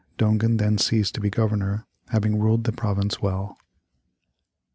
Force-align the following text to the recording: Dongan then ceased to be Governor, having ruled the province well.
Dongan 0.17 0.57
then 0.57 0.79
ceased 0.79 1.13
to 1.13 1.21
be 1.21 1.29
Governor, 1.29 1.85
having 2.07 2.39
ruled 2.39 2.63
the 2.63 2.71
province 2.71 3.21
well. 3.21 3.55